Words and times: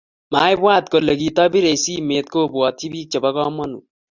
Maibwat 0.31 0.85
kole 0.91 1.11
kitobirei 1.19 1.81
simet 1.83 2.25
kobwotyi 2.33 2.85
bik 2.93 3.07
chebo 3.11 3.29
komonut 3.37 3.85